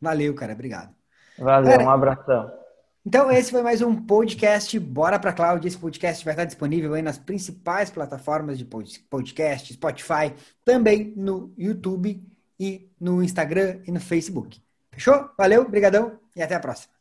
[0.00, 0.52] Valeu, cara.
[0.52, 0.92] Obrigado.
[1.38, 2.63] Valeu, cara, um abração.
[3.06, 5.66] Então, esse foi mais um podcast Bora para Cloud.
[5.66, 10.32] Esse podcast vai estar disponível aí nas principais plataformas de podcast, Spotify,
[10.64, 12.26] também no YouTube
[12.58, 14.58] e no Instagram e no Facebook.
[14.90, 15.28] Fechou?
[15.36, 16.94] Valeu, brigadão e até a próxima.